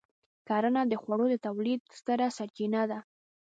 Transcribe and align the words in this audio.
کرنه 0.47 0.81
د 0.87 0.93
خوړو 1.01 1.25
د 1.31 1.35
تولید 1.45 1.81
ستره 1.97 2.27
سرچینه 2.37 2.81
ده. 2.91 2.99